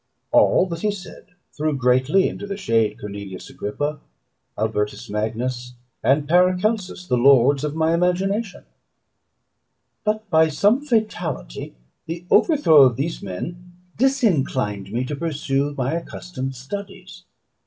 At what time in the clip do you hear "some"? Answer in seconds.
10.49-10.81